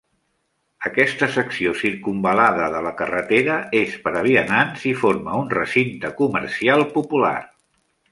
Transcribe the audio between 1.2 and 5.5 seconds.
secció circumval·lada de la carretera és per a vianants i forma